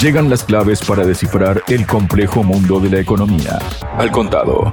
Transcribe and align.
Llegan 0.00 0.30
las 0.30 0.44
claves 0.44 0.80
para 0.82 1.04
descifrar 1.04 1.62
el 1.68 1.86
complejo 1.86 2.42
mundo 2.42 2.80
de 2.80 2.90
la 2.90 3.00
economía. 3.00 3.58
Al 3.96 4.10
contado. 4.10 4.72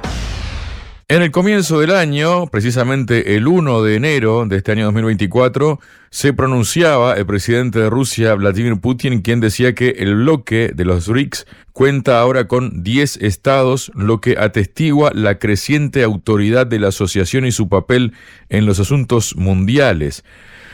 En 1.10 1.22
el 1.22 1.30
comienzo 1.30 1.80
del 1.80 1.92
año, 1.92 2.48
precisamente 2.48 3.34
el 3.34 3.48
1 3.48 3.82
de 3.82 3.94
enero 3.94 4.44
de 4.46 4.58
este 4.58 4.72
año 4.72 4.84
2024, 4.84 5.80
se 6.10 6.34
pronunciaba 6.34 7.14
el 7.14 7.24
presidente 7.24 7.78
de 7.78 7.88
Rusia, 7.88 8.34
Vladimir 8.34 8.78
Putin, 8.78 9.22
quien 9.22 9.40
decía 9.40 9.74
que 9.74 9.88
el 10.00 10.16
bloque 10.16 10.70
de 10.74 10.84
los 10.84 11.08
BRICS 11.08 11.46
cuenta 11.72 12.20
ahora 12.20 12.46
con 12.46 12.82
10 12.82 13.22
estados, 13.22 13.90
lo 13.94 14.20
que 14.20 14.36
atestigua 14.38 15.10
la 15.14 15.38
creciente 15.38 16.02
autoridad 16.02 16.66
de 16.66 16.78
la 16.78 16.88
asociación 16.88 17.46
y 17.46 17.52
su 17.52 17.70
papel 17.70 18.12
en 18.50 18.66
los 18.66 18.78
asuntos 18.78 19.34
mundiales. 19.34 20.24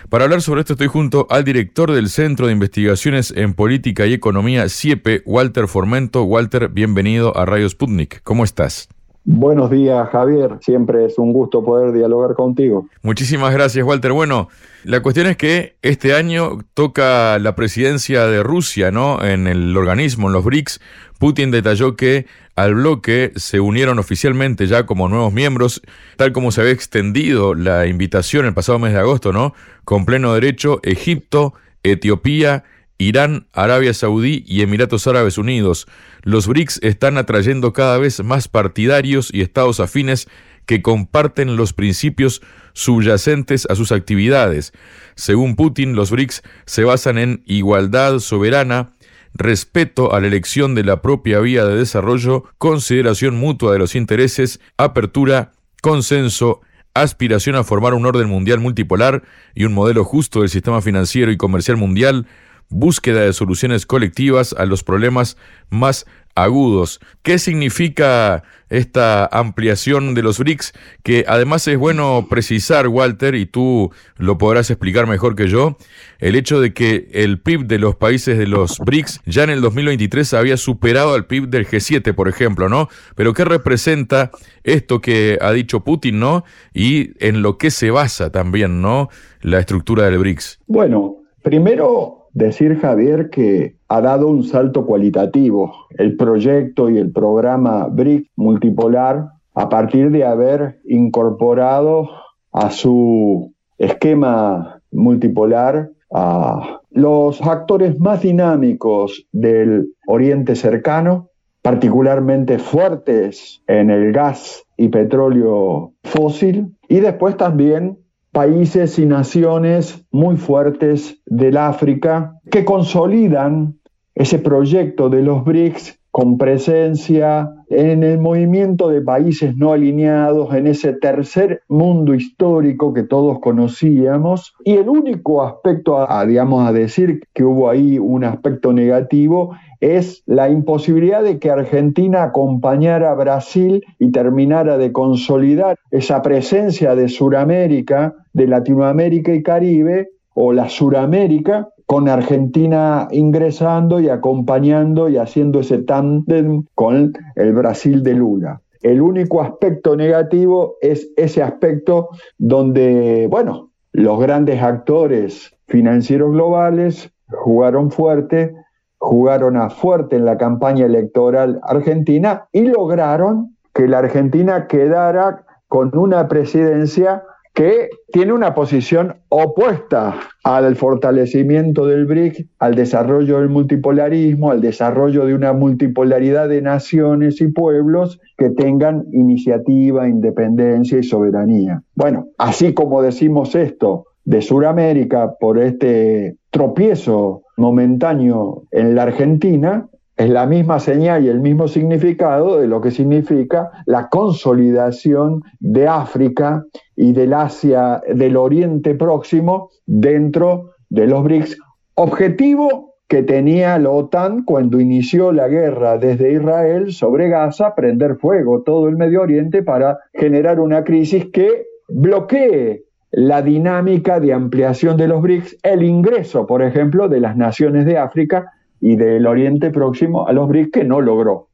Para 0.09 0.25
hablar 0.25 0.43
sobre 0.43 0.61
esto 0.61 0.75
estoy 0.75 0.89
junto 0.89 1.27
al 1.31 1.45
director 1.45 1.91
del 1.91 2.09
Centro 2.11 2.47
de 2.47 2.53
Investigaciones 2.53 3.33
en 3.37 3.55
Política 3.55 4.07
y 4.07 4.13
Economía, 4.13 4.69
CIEPE, 4.69 5.23
Walter 5.25 5.67
Formento. 5.67 6.25
Walter, 6.25 6.69
bienvenido 6.69 7.37
a 7.37 7.47
Radio 7.47 7.69
Sputnik. 7.69 8.23
¿Cómo 8.23 8.45
estás? 8.45 8.89
Buenos 9.27 9.71
días, 9.71 10.07
Javier. 10.11 10.59
Siempre 10.61 11.07
es 11.07 11.19
un 11.19 11.33
gusto 11.33 11.65
poder 11.65 11.93
dialogar 11.93 12.35
contigo. 12.35 12.89
Muchísimas 13.03 13.55
gracias, 13.55 13.85
Walter. 13.87 14.13
Bueno, 14.13 14.49
la 14.85 15.01
cuestión 15.01 15.27
es 15.27 15.39
que 15.39 15.77
este 15.81 16.15
año 16.15 16.59
toca 16.75 17.39
la 17.39 17.55
presidencia 17.55 18.27
de 18.27 18.43
Rusia, 18.43 18.91
¿no? 18.91 19.25
En 19.25 19.47
el 19.47 19.75
organismo, 19.79 20.27
en 20.27 20.35
los 20.35 20.45
BRICS. 20.45 20.79
Putin 21.19 21.51
detalló 21.51 21.97
que 21.97 22.27
al 22.55 22.75
bloque 22.75 23.33
se 23.37 23.61
unieron 23.61 23.99
oficialmente 23.99 24.67
ya 24.67 24.85
como 24.85 25.09
nuevos 25.09 25.33
miembros, 25.33 25.81
tal 26.17 26.33
como 26.33 26.53
se 26.53 26.61
había 26.61 26.75
extendido 26.75 27.55
la 27.55 27.87
invitación 27.87 28.45
el 28.45 28.53
pasado 28.53 28.79
mes 28.79 28.93
de 28.93 28.99
agosto, 28.99 29.33
¿no? 29.33 29.55
Con 29.87 30.05
pleno 30.05 30.35
derecho, 30.35 30.81
Egipto, 30.83 31.55
Etiopía, 31.83 32.65
Irán, 32.99 33.47
Arabia 33.53 33.93
Saudí 33.95 34.45
y 34.47 34.63
Emiratos 34.63 35.07
Árabes 35.07 35.39
Unidos. 35.39 35.87
Los 36.23 36.47
BRICS 36.47 36.81
están 36.83 37.19
atrayendo 37.19 37.73
cada 37.73 37.99
vez 37.99 38.23
más 38.23 38.49
partidarios 38.49 39.31
y 39.33 39.41
estados 39.41 39.81
afines 39.81 40.29
que 40.67 40.83
comparten 40.83 41.57
los 41.57 41.73
principios 41.73 42.41
subyacentes 42.73 43.67
a 43.69 43.75
sus 43.75 43.93
actividades. 43.93 44.73
Según 45.15 45.57
Putin, 45.57 45.95
los 45.95 46.11
BRICS 46.11 46.43
se 46.67 46.85
basan 46.85 47.19
en 47.19 47.43
igualdad 47.47 48.19
soberana, 48.19 48.93
respeto 49.35 50.15
a 50.15 50.21
la 50.21 50.29
elección 50.29 50.75
de 50.75 50.85
la 50.85 51.03
propia 51.03 51.41
vía 51.41 51.65
de 51.65 51.77
desarrollo, 51.77 52.45
consideración 52.59 53.37
mutua 53.37 53.73
de 53.73 53.79
los 53.79 53.95
intereses, 53.95 54.61
apertura, 54.77 55.53
consenso, 55.83 56.61
aspiración 56.95 57.57
a 57.57 57.65
formar 57.65 57.95
un 57.95 58.07
orden 58.07 58.29
mundial 58.29 58.61
multipolar 58.61 59.25
y 59.55 59.65
un 59.65 59.75
modelo 59.75 60.05
justo 60.05 60.41
del 60.41 60.49
sistema 60.49 60.81
financiero 60.81 61.33
y 61.33 61.37
comercial 61.37 61.77
mundial, 61.77 62.27
búsqueda 62.69 63.21
de 63.21 63.33
soluciones 63.33 63.87
colectivas 63.87 64.55
a 64.59 64.67
los 64.67 64.83
problemas 64.83 65.37
más 65.71 66.07
agudos. 66.35 67.01
¿Qué 67.23 67.39
significa 67.39 68.43
esta 68.69 69.27
ampliación 69.27 70.15
de 70.15 70.23
los 70.23 70.39
BRICS? 70.39 70.73
Que 71.03 71.25
además 71.29 71.67
es 71.69 71.79
bueno 71.79 72.27
precisar, 72.29 72.89
Walter, 72.89 73.35
y 73.35 73.47
tú 73.47 73.93
lo 74.17 74.37
podrás 74.37 74.71
explicar 74.71 75.07
mejor 75.07 75.37
que 75.37 75.49
yo, 75.49 75.77
el 76.19 76.35
hecho 76.35 76.61
de 76.61 76.75
que 76.75 77.09
el 77.13 77.41
PIB 77.41 77.67
de 77.67 77.79
los 77.79 77.95
países 77.95 78.37
de 78.37 78.47
los 78.47 78.79
BRICS 78.79 79.21
ya 79.27 79.45
en 79.45 79.51
el 79.51 79.61
2023 79.61 80.35
había 80.35 80.57
superado 80.57 81.15
al 81.15 81.27
PIB 81.27 81.49
del 81.49 81.67
G7, 81.67 82.15
por 82.15 82.29
ejemplo, 82.29 82.69
¿no? 82.69 82.89
Pero 83.15 83.33
¿qué 83.33 83.45
representa 83.45 84.31
esto 84.65 85.01
que 85.01 85.39
ha 85.41 85.53
dicho 85.53 85.85
Putin, 85.85 86.19
¿no? 86.19 86.45
Y 86.73 87.13
en 87.25 87.43
lo 87.43 87.59
que 87.59 87.71
se 87.71 87.91
basa 87.91 88.31
también, 88.31 88.83
¿no? 88.83 89.09
La 89.41 89.61
estructura 89.61 90.05
del 90.07 90.19
BRICS. 90.19 90.61
Bueno, 90.67 91.19
primero 91.43 92.24
decir, 92.35 92.79
Javier, 92.81 93.31
que 93.31 93.77
ha 93.89 94.01
dado 94.01 94.29
un 94.29 94.43
salto 94.43 94.85
cualitativo 94.85 95.73
el 95.97 96.17
proyecto 96.17 96.91
y 96.91 96.99
el 96.99 97.13
programa 97.13 97.87
BRIC 97.89 98.31
multipolar 98.37 99.29
a 99.55 99.69
partir 99.69 100.11
de 100.11 100.25
haber 100.25 100.81
incorporado 100.85 102.11
a 102.53 102.71
su 102.71 103.55
esquema 103.79 104.81
multipolar 104.91 105.91
a 106.13 106.81
los 106.91 107.41
actores 107.43 107.99
más 107.99 108.23
dinámicos 108.23 109.27
del 109.33 109.95
Oriente 110.07 110.55
cercano, 110.55 111.31
particularmente 111.63 112.59
fuertes 112.59 113.63
en 113.67 113.91
el 113.91 114.13
gas 114.13 114.65
y 114.77 114.89
petróleo 114.89 115.93
fósil, 116.05 116.77
y 116.89 117.01
después 117.01 117.37
también 117.37 117.99
países 118.35 118.99
y 118.99 119.07
naciones 119.07 120.05
muy 120.11 120.37
fuertes 120.37 121.23
del 121.25 121.57
África 121.57 122.39
que 122.51 122.67
consolidan 122.67 123.79
ese 124.15 124.39
proyecto 124.39 125.09
de 125.09 125.23
los 125.23 125.45
BRICS 125.45 126.01
con 126.11 126.37
presencia 126.37 127.51
en 127.75 128.03
el 128.05 128.19
movimiento 128.19 128.89
de 128.89 129.01
países 129.01 129.57
no 129.57 129.73
alineados, 129.73 130.55
en 130.55 130.67
ese 130.67 130.93
tercer 130.93 131.63
mundo 131.69 132.15
histórico 132.15 132.95
que 132.95 133.03
todos 133.03 133.41
conocíamos. 133.41 134.55
Y 134.65 134.75
el 134.75 134.89
único 134.89 135.43
aspecto, 135.43 136.07
digamos, 136.27 136.67
a 136.67 136.73
decir 136.73 137.21
que 137.35 137.45
hubo 137.45 137.69
ahí 137.69 137.99
un 137.99 138.25
aspecto 138.25 138.73
negativo 138.73 139.57
es 139.81 140.23
la 140.27 140.49
imposibilidad 140.49 141.23
de 141.23 141.39
que 141.39 141.51
Argentina 141.51 142.23
acompañara 142.23 143.11
a 143.11 143.15
Brasil 143.15 143.85
y 143.99 144.13
terminara 144.13 144.79
de 144.79 144.93
consolidar 144.93 145.79
esa 145.91 146.23
presencia 146.23 146.95
de 146.95 147.09
Suramérica, 147.09 148.15
de 148.33 148.47
Latinoamérica 148.47 149.35
y 149.35 149.43
Caribe, 149.43 150.09
o 150.35 150.53
la 150.53 150.69
Suramérica, 150.69 151.69
con 151.87 152.09
Argentina 152.09 153.09
ingresando 153.11 154.01
y 154.01 154.09
acompañando 154.09 155.09
y 155.09 155.19
haciendo 155.19 155.61
ese 155.61 155.79
tándem 155.79 156.65
con 156.75 157.13
el 157.37 157.53
Brasil 157.53 158.03
de 158.03 158.15
Lula. 158.15 158.61
El 158.83 159.01
único 159.01 159.41
aspecto 159.41 159.97
negativo 159.97 160.77
es 160.81 161.11
ese 161.17 161.43
aspecto 161.43 162.11
donde, 162.39 163.27
bueno, 163.31 163.71
los 163.93 164.21
grandes 164.21 164.63
actores 164.63 165.55
financieros 165.67 166.33
globales 166.33 167.11
jugaron 167.31 167.91
fuerte, 167.91 168.55
jugaron 168.99 169.57
a 169.57 169.71
fuerte 169.71 170.17
en 170.17 170.25
la 170.25 170.37
campaña 170.37 170.87
electoral 170.87 171.61
argentina 171.63 172.47
y 172.53 172.63
lograron 172.63 173.57
que 173.75 173.89
la 173.89 173.99
Argentina 173.99 174.67
quedara 174.67 175.45
con 175.69 175.97
una 175.97 176.29
presidencia 176.29 177.25
que 177.55 177.89
tiene 178.13 178.33
una 178.33 178.53
posición 178.53 179.15
opuesta 179.29 180.17
al 180.43 180.75
fortalecimiento 180.75 181.87
del 181.87 182.05
BRIC, 182.05 182.49
al 182.59 182.75
desarrollo 182.75 183.39
del 183.39 183.49
multipolarismo, 183.49 184.51
al 184.51 184.61
desarrollo 184.61 185.25
de 185.25 185.35
una 185.35 185.53
multipolaridad 185.53 186.49
de 186.49 186.61
naciones 186.61 187.41
y 187.41 187.49
pueblos 187.49 188.21
que 188.37 188.51
tengan 188.51 189.05
iniciativa, 189.13 190.09
independencia 190.09 190.99
y 190.99 191.05
soberanía. 191.05 191.83
Bueno, 191.95 192.27
así 192.39 192.75
como 192.75 193.03
decimos 193.03 193.55
esto 193.55 194.07
de 194.25 194.43
Sudamérica 194.43 195.35
por 195.39 195.59
este 195.59 196.37
tropiezo 196.51 197.43
momentáneo 197.57 198.65
en 198.73 198.97
la 198.97 199.05
Argentina, 199.05 199.87
es 200.17 200.31
la 200.31 200.47
misma 200.47 200.79
señal 200.79 201.25
y 201.25 201.29
el 201.29 201.41
mismo 201.41 201.67
significado 201.67 202.61
de 202.61 202.69
lo 202.69 202.81
que 202.81 202.91
significa 202.91 203.71
la 203.87 204.09
consolidación 204.09 205.43
de 205.59 205.89
África 205.89 206.65
y 206.97 207.13
del 207.13 207.33
Asia, 207.33 208.01
del 208.07 208.37
Oriente 208.37 208.95
Próximo 208.95 209.71
dentro 209.87 210.71
de 210.89 211.07
los 211.09 211.25
BRICS. 211.25 211.59
Objetivo 211.97 212.95
que 213.09 213.23
tenía 213.23 213.79
la 213.79 213.91
OTAN 213.91 214.45
cuando 214.45 214.81
inició 214.81 215.33
la 215.33 215.49
guerra 215.49 215.99
desde 215.99 216.33
Israel 216.33 216.93
sobre 216.93 217.29
Gaza, 217.29 217.75
prender 217.75 218.17
fuego 218.17 218.63
todo 218.63 218.89
el 218.89 218.97
Medio 218.97 219.23
Oriente 219.23 219.63
para 219.63 219.99
generar 220.15 220.59
una 220.61 220.85
crisis 220.85 221.27
que 221.33 221.67
bloquee 221.89 222.85
la 223.11 223.43
dinámica 223.43 224.19
de 224.19 224.33
ampliación 224.33 224.97
de 224.97 225.07
los 225.07 225.23
BRICS, 225.23 225.59
el 225.63 225.83
ingreso, 225.83 226.47
por 226.47 226.63
ejemplo, 226.63 227.09
de 227.09 227.21
las 227.21 227.37
naciones 227.37 227.85
de 227.85 227.99
África 227.99 228.54
y 228.85 228.97
del 228.97 229.27
Oriente 229.27 229.71
Próximo 229.71 230.29
a 230.29 230.35
los 230.35 230.47
BRICS 230.47 230.71
que 230.71 230.85
no 230.85 231.01
logró. 231.01 231.49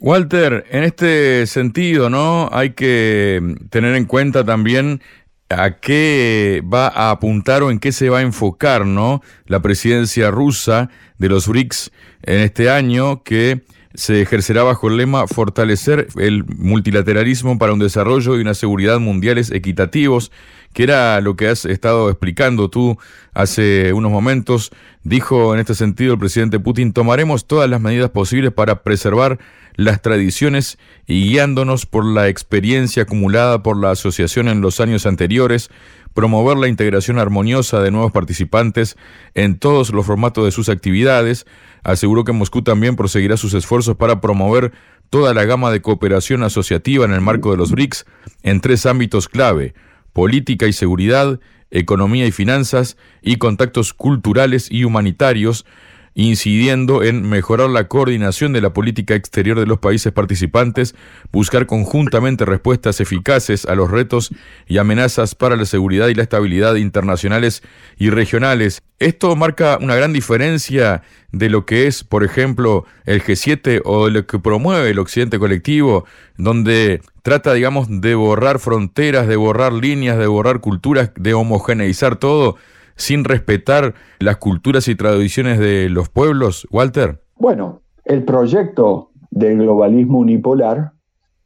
Walter, 0.00 0.64
en 0.70 0.82
este 0.82 1.46
sentido, 1.46 2.08
¿no? 2.08 2.48
Hay 2.50 2.70
que 2.70 3.56
tener 3.68 3.94
en 3.94 4.06
cuenta 4.06 4.42
también 4.42 5.02
a 5.50 5.78
qué 5.78 6.62
va 6.72 6.88
a 6.88 7.10
apuntar 7.10 7.62
o 7.62 7.70
en 7.70 7.78
qué 7.78 7.92
se 7.92 8.08
va 8.08 8.20
a 8.20 8.22
enfocar, 8.22 8.86
¿no? 8.86 9.20
La 9.44 9.60
presidencia 9.60 10.30
rusa 10.30 10.88
de 11.18 11.28
los 11.28 11.46
BRICS 11.46 11.92
en 12.22 12.40
este 12.40 12.70
año 12.70 13.22
que 13.22 13.60
se 13.94 14.22
ejercerá 14.22 14.62
bajo 14.62 14.88
el 14.88 14.96
lema 14.96 15.26
fortalecer 15.26 16.08
el 16.18 16.44
multilateralismo 16.44 17.58
para 17.58 17.72
un 17.72 17.78
desarrollo 17.78 18.36
y 18.36 18.40
una 18.40 18.54
seguridad 18.54 18.98
mundiales 18.98 19.50
equitativos, 19.50 20.32
que 20.72 20.84
era 20.84 21.20
lo 21.20 21.36
que 21.36 21.48
has 21.48 21.64
estado 21.64 22.08
explicando 22.08 22.70
tú 22.70 22.96
hace 23.34 23.92
unos 23.92 24.10
momentos. 24.10 24.70
Dijo 25.04 25.52
en 25.54 25.60
este 25.60 25.74
sentido 25.74 26.14
el 26.14 26.18
presidente 26.18 26.60
Putin, 26.60 26.92
tomaremos 26.92 27.46
todas 27.46 27.68
las 27.68 27.80
medidas 27.80 28.10
posibles 28.10 28.52
para 28.52 28.82
preservar 28.82 29.38
las 29.74 30.02
tradiciones 30.02 30.78
y 31.06 31.28
guiándonos 31.28 31.86
por 31.86 32.04
la 32.04 32.28
experiencia 32.28 33.04
acumulada 33.04 33.62
por 33.62 33.76
la 33.76 33.90
asociación 33.90 34.48
en 34.48 34.60
los 34.60 34.80
años 34.80 35.06
anteriores, 35.06 35.70
promover 36.14 36.56
la 36.56 36.68
integración 36.68 37.18
armoniosa 37.18 37.80
de 37.80 37.90
nuevos 37.90 38.12
participantes 38.12 38.96
en 39.34 39.58
todos 39.58 39.90
los 39.90 40.06
formatos 40.06 40.44
de 40.44 40.50
sus 40.50 40.68
actividades. 40.68 41.46
Aseguró 41.82 42.24
que 42.24 42.32
Moscú 42.32 42.62
también 42.62 42.96
proseguirá 42.96 43.36
sus 43.36 43.54
esfuerzos 43.54 43.96
para 43.96 44.20
promover 44.20 44.72
toda 45.10 45.34
la 45.34 45.44
gama 45.44 45.70
de 45.70 45.82
cooperación 45.82 46.42
asociativa 46.42 47.04
en 47.04 47.12
el 47.12 47.20
marco 47.20 47.50
de 47.50 47.56
los 47.56 47.72
BRICS 47.72 48.06
en 48.42 48.60
tres 48.60 48.86
ámbitos 48.86 49.28
clave, 49.28 49.74
política 50.12 50.66
y 50.66 50.72
seguridad, 50.72 51.40
economía 51.70 52.26
y 52.26 52.32
finanzas 52.32 52.96
y 53.20 53.36
contactos 53.36 53.92
culturales 53.92 54.70
y 54.70 54.84
humanitarios, 54.84 55.66
incidiendo 56.14 57.02
en 57.02 57.28
mejorar 57.28 57.70
la 57.70 57.88
coordinación 57.88 58.52
de 58.52 58.60
la 58.60 58.72
política 58.72 59.14
exterior 59.14 59.58
de 59.58 59.66
los 59.66 59.78
países 59.78 60.12
participantes, 60.12 60.94
buscar 61.30 61.66
conjuntamente 61.66 62.44
respuestas 62.44 63.00
eficaces 63.00 63.64
a 63.64 63.74
los 63.74 63.90
retos 63.90 64.30
y 64.66 64.78
amenazas 64.78 65.34
para 65.34 65.56
la 65.56 65.64
seguridad 65.64 66.08
y 66.08 66.14
la 66.14 66.22
estabilidad 66.22 66.74
internacionales 66.74 67.62
y 67.96 68.10
regionales. 68.10 68.82
Esto 68.98 69.34
marca 69.34 69.78
una 69.80 69.96
gran 69.96 70.12
diferencia 70.12 71.02
de 71.32 71.48
lo 71.48 71.66
que 71.66 71.86
es, 71.86 72.04
por 72.04 72.24
ejemplo, 72.24 72.84
el 73.04 73.22
G7 73.22 73.80
o 73.84 74.10
lo 74.10 74.26
que 74.26 74.38
promueve 74.38 74.90
el 74.90 74.98
Occidente 74.98 75.38
colectivo, 75.38 76.04
donde 76.36 77.00
trata, 77.22 77.54
digamos, 77.54 77.88
de 77.88 78.14
borrar 78.14 78.58
fronteras, 78.58 79.26
de 79.26 79.36
borrar 79.36 79.72
líneas, 79.72 80.18
de 80.18 80.26
borrar 80.26 80.60
culturas, 80.60 81.10
de 81.16 81.34
homogeneizar 81.34 82.16
todo 82.16 82.58
sin 82.96 83.24
respetar 83.24 83.94
las 84.18 84.36
culturas 84.36 84.88
y 84.88 84.94
tradiciones 84.94 85.58
de 85.58 85.88
los 85.88 86.08
pueblos, 86.08 86.66
Walter? 86.70 87.22
Bueno, 87.36 87.82
el 88.04 88.24
proyecto 88.24 89.10
del 89.30 89.58
globalismo 89.58 90.18
unipolar, 90.18 90.92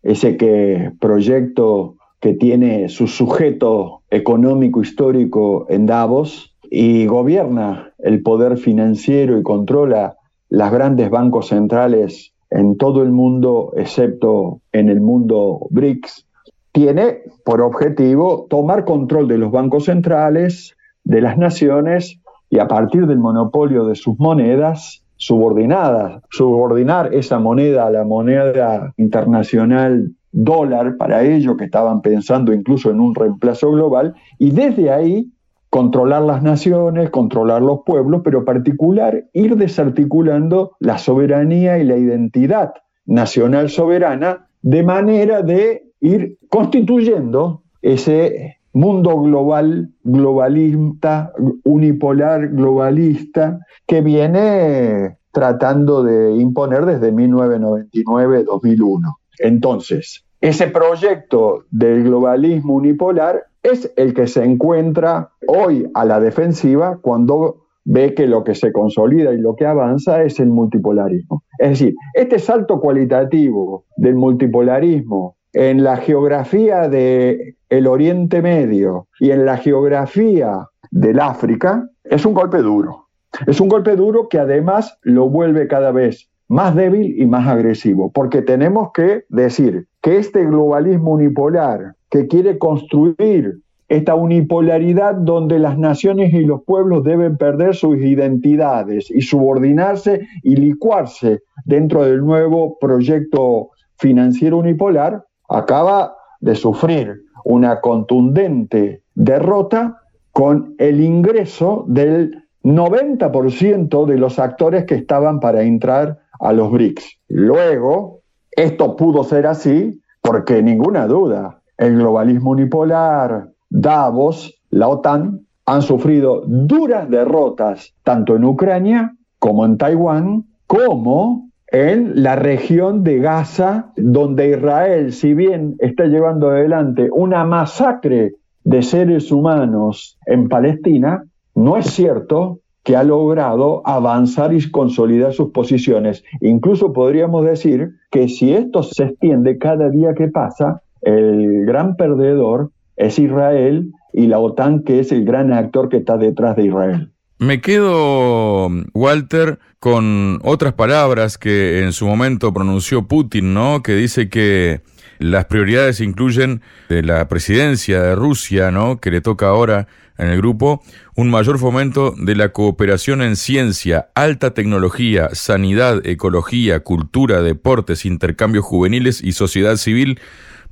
ese 0.03 0.37
que 0.37 0.93
proyecto 1.01 1.97
que 2.21 2.35
tiene 2.35 2.89
su 2.89 3.07
sujeto 3.07 4.03
económico 4.11 4.83
histórico 4.83 5.67
en 5.69 5.87
Davos 5.87 6.57
y 6.71 7.07
gobierna 7.07 7.93
el 7.99 8.23
poder 8.23 8.57
financiero 8.59 9.39
y 9.39 9.43
controla 9.43 10.17
las 10.49 10.73
grandes 10.73 11.11
bancos 11.11 11.49
centrales 11.49 12.33
en 12.51 12.77
todo 12.77 13.03
el 13.03 13.11
mundo, 13.11 13.73
excepto 13.77 14.61
en 14.73 14.89
el 14.89 15.01
mundo 15.01 15.67
BRICS, 15.71 16.27
tiene 16.73 17.23
por 17.45 17.61
objetivo 17.61 18.47
tomar 18.49 18.85
control 18.85 19.29
de 19.29 19.39
los 19.39 19.51
bancos 19.51 19.87
centrales, 19.87 20.76
de 21.07 21.21
las 21.21 21.39
naciones 21.39 22.21
y 22.51 22.59
a 22.59 22.69
partir 22.69 23.07
del 23.07 23.19
monopolio 23.19 23.87
de 23.87 23.95
sus 23.95 24.19
monedas 24.19 25.03
subordinadas, 25.17 26.23
subordinar 26.31 27.15
esa 27.15 27.39
moneda 27.39 27.87
a 27.87 27.91
la 27.91 28.05
moneda 28.05 28.93
internacional 28.97 30.13
dólar 30.33 30.97
para 30.99 31.23
ello, 31.23 31.57
que 31.57 31.65
estaban 31.65 32.03
pensando 32.03 32.53
incluso 32.53 32.91
en 32.91 33.01
un 33.01 33.15
reemplazo 33.15 33.71
global, 33.71 34.15
y 34.39 34.51
desde 34.51 34.91
ahí 34.91 35.31
controlar 35.71 36.23
las 36.23 36.43
naciones, 36.43 37.11
controlar 37.11 37.63
los 37.63 37.81
pueblos, 37.87 38.21
pero 38.23 38.45
particular 38.45 39.25
ir 39.33 39.57
desarticulando 39.57 40.73
la 40.81 40.99
soberanía 40.99 41.79
y 41.79 41.85
la 41.85 41.97
identidad 41.97 42.75
nacional 43.07 43.71
soberana 43.71 44.49
de 44.63 44.83
manera 44.83 45.43
de 45.43 45.87
ir 46.01 46.39
constituyendo 46.51 47.63
ese 47.81 48.56
mundo 48.77 49.21
global, 49.23 49.89
globalista, 50.05 51.33
unipolar, 51.65 52.49
globalista, 52.49 53.61
que 53.87 54.03
viene 54.03 55.17
tratando 55.33 56.05
de 56.05 56.37
imponer 56.37 56.85
desde 56.85 57.11
1999-2001. 57.11 59.17
Entonces, 59.39 60.27
ese 60.43 60.69
proyecto 60.69 61.65
del 61.71 62.05
globalismo 62.05 62.75
unipolar 62.75 63.47
es 63.63 63.91
el 63.97 64.13
que 64.13 64.27
se 64.27 64.45
encuentra 64.45 65.31
hoy 65.49 65.91
a 65.95 66.05
la 66.05 66.21
defensiva 66.21 66.99
cuando 67.01 67.63
ve 67.85 68.13
que 68.13 68.27
lo 68.27 68.45
que 68.45 68.55
se 68.55 68.73
consolida 68.73 69.33
y 69.33 69.39
lo 69.39 69.57
que 69.57 69.65
avanza 69.65 70.23
es 70.23 70.39
el 70.39 70.51
multipolarismo. 70.51 71.45
Es 71.59 71.71
decir, 71.71 71.95
este 72.13 72.39
salto 72.39 72.79
cualitativo 72.79 73.87
del 73.97 74.17
multipolarismo 74.17 75.37
en 75.55 75.83
la 75.83 75.97
geografía 75.97 76.91
del 76.91 77.56
el 77.69 77.87
Oriente 77.87 78.43
Medio 78.43 79.09
y 79.19 79.31
en 79.31 79.45
la 79.45 79.57
geografía 79.57 80.69
del 80.91 81.21
África 81.21 81.89
es 82.05 82.25
un 82.25 82.35
golpe 82.35 82.59
duro. 82.59 83.09
Es 83.47 83.61
un 83.61 83.69
golpe 83.69 83.97
duro 83.97 84.29
que 84.29 84.39
además 84.39 84.99
lo 85.03 85.29
vuelve 85.29 85.69
cada 85.69 85.93
vez 85.93 86.31
más 86.49 86.75
débil 86.75 87.21
y 87.21 87.27
más 87.27 87.47
agresivo, 87.49 88.11
porque 88.13 88.41
tenemos 88.41 88.91
que 88.93 89.25
decir 89.29 89.89
que 90.01 90.17
este 90.17 90.45
globalismo 90.45 91.13
unipolar 91.13 91.95
que 92.09 92.29
quiere 92.29 92.59
construir 92.59 93.59
esta 93.89 94.15
unipolaridad 94.15 95.15
donde 95.15 95.59
las 95.59 95.79
naciones 95.79 96.33
y 96.33 96.41
los 96.41 96.63
pueblos 96.65 97.05
deben 97.05 97.37
perder 97.37 97.75
sus 97.75 97.99
identidades 97.99 99.11
y 99.11 99.21
subordinarse 99.21 100.27
y 100.43 100.57
licuarse 100.57 101.41
dentro 101.65 102.05
del 102.05 102.25
nuevo 102.25 102.79
proyecto 102.81 103.71
financiero 103.99 104.59
unipolar, 104.59 105.25
acaba 105.49 106.15
de 106.41 106.55
sufrir 106.55 107.26
una 107.47 107.81
contundente 107.81 109.03
derrota 109.15 110.03
con 110.33 110.75
el 110.79 111.01
ingreso 111.01 111.85
del 111.87 112.45
90% 112.65 114.05
de 114.05 114.19
los 114.19 114.41
actores 114.41 114.85
que 114.85 114.97
estaban 114.97 115.39
para 115.39 115.63
entrar 115.63 116.19
a 116.41 116.53
los 116.53 116.73
BRICS. 116.73 117.21
Luego, 117.29 118.23
esto 118.51 118.97
pudo 118.97 119.23
ser 119.23 119.47
así 119.47 120.03
porque 120.21 120.61
ninguna 120.61 121.07
duda, 121.07 121.63
el 121.79 121.97
globalismo 121.97 122.51
unipolar, 122.51 123.53
Davos, 123.71 124.61
la 124.71 124.89
OTAN, 124.89 125.47
han 125.67 125.83
sufrido 125.83 126.43
duras 126.47 127.09
derrotas 127.09 127.95
tanto 128.03 128.35
en 128.35 128.45
Ucrania 128.45 129.15
como 129.39 129.65
en 129.65 129.79
Taiwán, 129.79 130.47
como 130.67 131.46
en 131.77 132.23
la 132.23 132.37
región 132.37 133.05
de 133.05 133.19
Gaza, 133.19 133.93
donde 133.97 134.49
Israel, 134.49 135.13
si 135.13 135.35
bien 135.35 135.77
está 135.79 136.07
llevando 136.07 136.49
adelante 136.49 137.11
una 137.13 137.45
masacre 137.45 138.33
de 138.65 138.81
seres 138.81 139.31
humanos 139.31 140.19
en 140.25 140.49
Palestina, 140.49 141.25
no 141.55 141.77
es 141.77 141.85
cierto 141.87 142.61
que 142.83 142.97
ha 142.97 143.05
logrado 143.05 143.83
avanzar 143.85 144.55
y 144.55 144.71
consolidar 144.71 145.35
sus 145.35 145.51
posiciones. 145.51 146.25
Incluso 146.41 146.95
podríamos 146.95 147.45
decir 147.45 147.91
que 148.11 148.29
si 148.29 148.55
esto 148.55 148.83
se 148.83 149.05
extiende 149.05 149.59
cada 149.59 149.91
día 149.91 150.15
que 150.15 150.29
pasa, 150.29 150.81
el 151.03 151.67
gran 151.67 151.97
perdedor 151.97 152.71
es 152.97 153.19
Israel 153.19 153.93
y 154.15 154.29
la 154.29 154.39
OTAN, 154.39 154.83
que 154.83 155.01
es 155.01 155.13
el 155.13 155.27
gran 155.27 155.53
actor 155.53 155.91
que 155.91 155.99
está 155.99 156.17
detrás 156.17 156.57
de 156.57 156.65
Israel. 156.65 157.13
Me 157.39 157.61
quedo, 157.61 158.71
Walter, 158.95 159.59
con 159.79 160.41
otras 160.43 160.73
palabras 160.73 161.37
que 161.37 161.83
en 161.83 161.93
su 161.93 162.07
momento 162.07 162.53
pronunció 162.55 163.07
Putin, 163.07 163.53
¿no? 163.53 163.83
Que 163.83 163.95
dice 163.95 164.31
que 164.31 164.81
las 165.19 165.45
prioridades 165.45 166.01
incluyen 166.01 166.63
de 166.89 167.03
la 167.03 167.29
presidencia 167.29 168.01
de 168.01 168.15
Rusia, 168.15 168.71
¿no? 168.71 169.01
Que 169.01 169.11
le 169.11 169.21
toca 169.21 169.49
ahora 169.49 169.87
en 170.17 170.29
el 170.29 170.39
grupo, 170.39 170.83
un 171.15 171.29
mayor 171.31 171.59
fomento 171.59 172.15
de 172.17 172.35
la 172.37 172.49
cooperación 172.53 173.21
en 173.21 173.37
ciencia, 173.37 174.09
alta 174.15 174.55
tecnología, 174.55 175.29
sanidad, 175.33 176.07
ecología, 176.07 176.81
cultura, 176.81 177.43
deportes, 177.43 178.07
intercambios 178.07 178.65
juveniles 178.65 179.23
y 179.23 179.33
sociedad 179.33 179.77
civil 179.77 180.19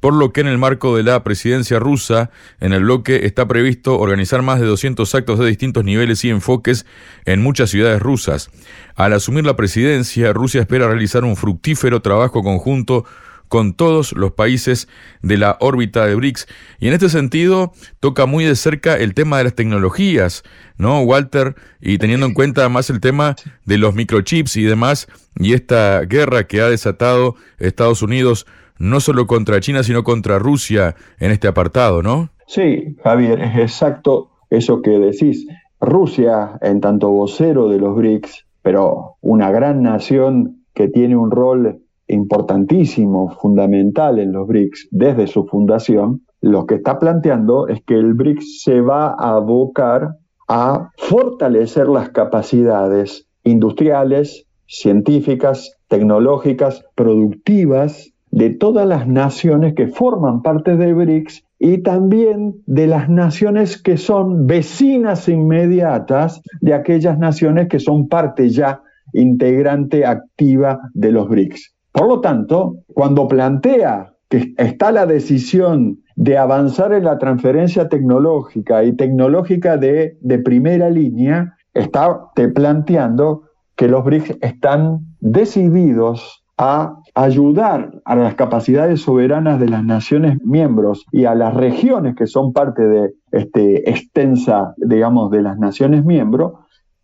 por 0.01 0.15
lo 0.15 0.33
que 0.33 0.41
en 0.41 0.49
el 0.49 0.59
marco 0.59 0.97
de 0.97 1.03
la 1.03 1.23
presidencia 1.25 1.79
rusa, 1.79 2.31
en 2.61 2.73
el 2.73 2.85
bloque 2.85 3.27
está 3.27 3.47
previsto 3.49 3.99
organizar 3.99 4.43
más 4.43 4.61
de 4.61 4.67
200 4.67 5.15
actos 5.15 5.39
de 5.39 5.47
distintos 5.47 5.85
niveles 5.85 6.25
y 6.25 6.31
enfoques 6.31 6.87
en 7.25 7.43
muchas 7.43 7.71
ciudades 7.71 8.01
rusas. 8.01 8.51
Al 8.95 9.13
asumir 9.13 9.45
la 9.45 9.57
presidencia, 9.57 10.33
Rusia 10.33 10.61
espera 10.61 10.89
realizar 10.89 11.25
un 11.25 11.37
fructífero 11.37 12.03
trabajo 12.03 12.43
conjunto 12.43 13.05
con 13.49 13.75
todos 13.75 14.13
los 14.13 14.33
países 14.33 14.89
de 15.23 15.37
la 15.37 15.57
órbita 15.61 16.07
de 16.07 16.15
BRICS. 16.15 16.49
Y 16.81 16.89
en 16.89 16.95
este 16.95 17.09
sentido, 17.09 17.73
toca 18.01 18.27
muy 18.27 18.45
de 18.45 18.57
cerca 18.57 18.97
el 18.97 19.15
tema 19.15 19.39
de 19.39 19.45
las 19.45 19.55
tecnologías, 19.55 20.43
¿no, 20.77 21.01
Walter? 21.03 21.55
Y 21.81 21.99
teniendo 21.99 22.27
en 22.27 22.35
cuenta 22.35 22.63
además 22.63 22.91
el 22.91 23.01
tema 23.01 23.37
de 23.65 23.79
los 23.79 23.95
microchips 23.95 24.57
y 24.57 24.65
demás, 24.65 25.07
y 25.39 25.53
esta 25.53 26.01
guerra 26.01 26.49
que 26.49 26.63
ha 26.63 26.69
desatado 26.69 27.37
Estados 27.59 28.03
Unidos 28.03 28.47
no 28.79 29.01
solo 29.01 29.27
contra 29.27 29.61
China, 29.61 29.83
sino 29.83 30.05
contra 30.05 30.39
Rusia 30.39 30.95
en 31.19 31.31
este 31.31 31.49
apartado, 31.49 32.03
¿no? 32.03 32.31
Sí, 32.47 32.97
Javier, 33.03 33.41
es 33.41 33.57
exacto 33.57 34.31
eso 34.51 34.83
que 34.83 34.99
decís. 34.99 35.47
Rusia, 35.81 36.59
en 36.63 36.81
tanto 36.81 37.11
vocero 37.11 37.69
de 37.69 37.79
los 37.79 37.95
BRICS, 37.97 38.47
pero 38.63 39.17
una 39.21 39.51
gran 39.51 39.83
nación 39.83 40.65
que 40.75 40.89
tiene 40.89 41.17
un 41.17 41.31
rol 41.31 41.83
importantísimo, 42.07 43.31
fundamental 43.41 44.19
en 44.19 44.33
los 44.33 44.47
BRICS 44.47 44.89
desde 44.91 45.27
su 45.27 45.47
fundación, 45.47 46.23
lo 46.41 46.67
que 46.67 46.77
está 46.77 46.99
planteando 46.99 47.69
es 47.69 47.83
que 47.85 47.95
el 47.95 48.15
BRICS 48.15 48.63
se 48.63 48.81
va 48.81 49.09
a 49.09 49.37
abocar 49.37 50.17
a 50.49 50.91
fortalecer 50.99 51.89
las 51.89 52.11
capacidades 52.11 53.27
industriales, 53.45 54.47
científicas, 54.67 55.77
tecnológicas, 55.89 56.85
productivas 56.95 58.14
de 58.35 58.51
todas 58.51 58.85
las 58.85 59.07
naciones 59.07 59.75
que 59.75 59.87
forman 59.87 60.43
parte 60.43 60.77
de 60.77 60.93
BRICS 60.93 61.45
y 61.61 61.79
también 61.79 62.57
de 62.67 62.89
las 62.89 63.09
naciones 63.09 63.81
que 63.81 63.97
son 63.97 64.49
vecinas 64.49 65.29
inmediatas 65.29 66.43
de 66.61 66.75
aquellas 66.75 67.17
naciones 67.17 67.69
que 67.69 67.79
son 67.79 68.09
parte 68.09 68.51
ya 68.51 68.83
integrante 69.13 70.05
activa 70.05 70.81
de 70.95 71.13
los 71.13 71.29
BRICS. 71.29 71.77
Por 71.93 72.09
lo 72.09 72.21
tanto, 72.21 72.79
cuando 72.89 73.29
plantea 73.29 74.15
que 74.29 74.53
está 74.57 74.91
la 74.91 75.07
decisión 75.07 76.01
de 76.17 76.37
avanzar 76.37 76.93
en 76.93 77.05
la 77.05 77.19
transferencia 77.19 77.89
tecnológica 77.89 78.83
y 78.83 78.97
tecnológica 78.97 79.77
de, 79.77 80.19
de 80.21 80.39
primera 80.41 80.91
línea, 80.91 81.55
está 81.73 82.33
planteando 82.53 83.43
que 83.77 83.87
los 83.87 84.05
BRICS 84.05 84.39
están 84.41 85.07
decididos 85.21 86.44
a 86.57 86.97
ayudar 87.15 88.01
a 88.05 88.15
las 88.15 88.35
capacidades 88.35 89.01
soberanas 89.01 89.59
de 89.59 89.69
las 89.69 89.85
naciones 89.85 90.39
miembros 90.45 91.05
y 91.11 91.25
a 91.25 91.35
las 91.35 91.55
regiones 91.55 92.15
que 92.15 92.27
son 92.27 92.53
parte 92.53 92.87
de 92.87 93.15
este, 93.33 93.91
extensa, 93.91 94.75
digamos, 94.77 95.31
de 95.31 95.43
las 95.43 95.59
naciones 95.59 96.05
miembros, 96.05 96.53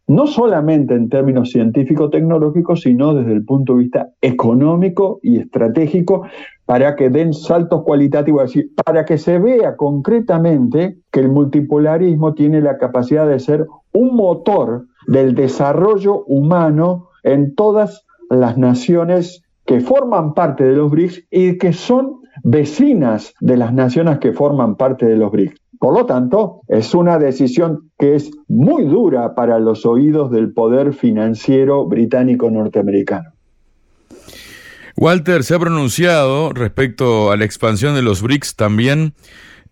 no 0.07 0.27
solamente 0.27 0.95
en 0.95 1.09
términos 1.09 1.51
científico-tecnológicos, 1.51 2.81
sino 2.81 3.15
desde 3.15 3.33
el 3.33 3.45
punto 3.45 3.75
de 3.75 3.79
vista 3.81 4.09
económico 4.21 5.21
y 5.23 5.39
estratégico, 5.39 6.27
para 6.65 6.95
que 6.95 7.11
den 7.11 7.33
saltos 7.33 7.83
cualitativos, 7.83 8.45
es 8.45 8.55
decir, 8.55 8.71
para 8.85 9.05
que 9.05 9.19
se 9.19 9.39
vea 9.39 9.77
concretamente 9.77 10.99
que 11.11 11.21
el 11.21 11.29
multipolarismo 11.29 12.35
tiene 12.35 12.61
la 12.61 12.79
capacidad 12.79 13.27
de 13.29 13.41
ser 13.41 13.67
un 13.93 14.15
motor 14.15 14.87
del 15.07 15.35
desarrollo 15.35 16.25
humano 16.25 17.09
en 17.25 17.55
todas 17.55 18.07
las 18.31 18.57
naciones 18.57 19.43
que 19.67 19.81
forman 19.81 20.35
parte 20.35 20.65
de 20.65 20.77
los 20.77 20.91
BRICS 20.91 21.25
y 21.31 21.59
que 21.59 21.73
son 21.73 22.21
vecinas 22.43 23.35
de 23.41 23.57
las 23.57 23.75
naciones 23.75 24.19
que 24.19 24.33
forman 24.33 24.77
parte 24.77 25.05
de 25.07 25.17
los 25.17 25.31
BRICS. 25.31 25.61
Por 25.79 25.95
lo 25.95 26.07
tanto, 26.07 26.61
es 26.69 26.95
una 26.95 27.19
decisión 27.19 27.91
que 27.99 28.15
es 28.15 28.31
muy 28.49 28.85
dura 28.85 29.35
para 29.35 29.59
los 29.59 29.87
oídos 29.87 30.31
del 30.31 30.53
poder 30.53 30.93
financiero 30.93 31.87
británico 31.87 32.51
norteamericano. 32.51 33.31
Walter, 34.97 35.43
se 35.43 35.55
ha 35.55 35.59
pronunciado 35.59 36.53
respecto 36.53 37.33
a 37.33 37.37
la 37.37 37.45
expansión 37.45 37.95
de 37.95 38.03
los 38.03 38.23
BRICS 38.23 38.57
también 38.57 39.15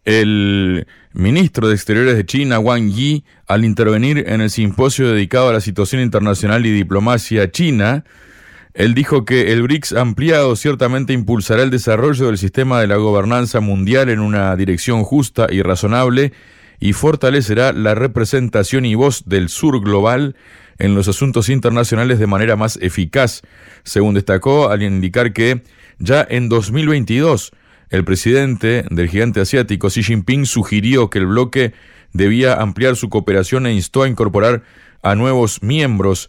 el 0.05 0.87
ministro 1.13 1.69
de 1.69 1.75
Exteriores 1.75 2.17
de 2.17 2.25
China, 2.25 2.59
Wang 2.59 2.91
Yi, 2.91 3.25
al 3.47 3.65
intervenir 3.67 4.25
en 4.27 4.41
el 4.41 4.49
simposio 4.49 5.13
dedicado 5.13 5.51
a 5.51 5.53
la 5.53 5.61
situación 5.61 6.01
internacional 6.01 6.65
y 6.65 6.71
diplomacia 6.71 7.51
china, 7.51 8.05
él 8.79 8.95
dijo 8.95 9.25
que 9.25 9.53
el 9.53 9.65
BRICS 9.65 9.95
ampliado 9.95 10.55
ciertamente 10.55 11.13
impulsará 11.13 11.65
el 11.65 11.71
desarrollo 11.71 12.27
del 12.27 12.39
sistema 12.39 12.81
de 12.81 12.87
la 12.87 12.95
gobernanza 12.95 13.59
mundial 13.59 14.09
en 14.09 14.21
una 14.21 14.55
dirección 14.55 15.03
justa 15.03 15.49
y 15.51 15.63
razonable 15.63 16.33
y 16.79 16.93
fortalecerá 16.93 17.73
la 17.73 17.97
representación 17.97 18.87
y 18.87 18.95
voz 18.95 19.25
del 19.27 19.49
sur 19.49 19.81
global 19.81 20.37
en 20.79 20.95
los 20.95 21.09
asuntos 21.09 21.49
internacionales 21.49 22.21
de 22.21 22.29
manera 22.29 22.55
más 22.55 22.79
eficaz, 22.81 23.43
según 23.83 24.15
destacó 24.15 24.71
al 24.71 24.85
indicar 24.85 25.33
que 25.33 25.65
ya 25.99 26.25
en 26.31 26.49
2022 26.49 27.51
el 27.91 28.05
presidente 28.05 28.85
del 28.93 29.09
gigante 29.09 29.41
asiático 29.41 29.89
Xi 29.89 30.05
Jinping 30.05 30.47
sugirió 30.47 31.11
que 31.11 31.19
el 31.19 31.27
bloque 31.27 31.73
debía 32.13 32.55
ampliar 32.55 32.95
su 32.95 33.09
cooperación 33.09 33.67
e 33.67 33.75
instó 33.75 34.05
a 34.05 34.09
incorporar 34.09 34.63
a 35.03 35.15
nuevos 35.15 35.63
miembros. 35.63 36.29